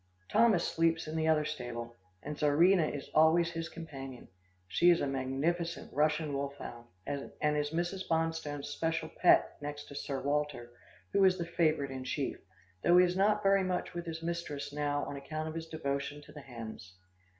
[0.31, 4.29] Thomas sleeps in the other stable, and Czarina is always his companion.
[4.67, 8.07] She is a magnificent Russian wolfhound, and is Mrs.
[8.09, 10.71] Bonstone's special pet, next to Sir Walter,
[11.13, 12.37] who is the favourite in chief,
[12.83, 16.19] though he is not very much with his mistress now on account of his devotion
[16.23, 16.95] to the hens.